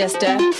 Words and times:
just 0.00 0.22
a. 0.22 0.59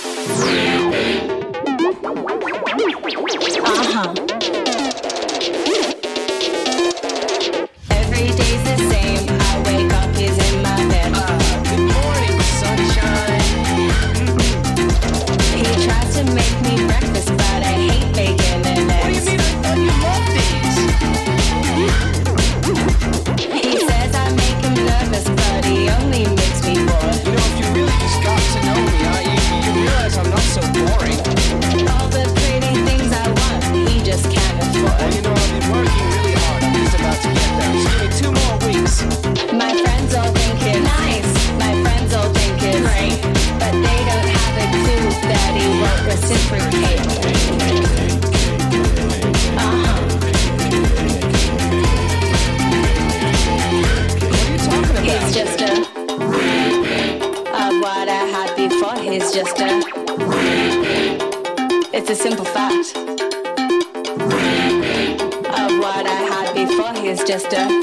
just 67.30 67.52
a. 67.52 67.79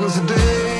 was 0.00 0.18
a 0.18 0.26
day. 0.26 0.77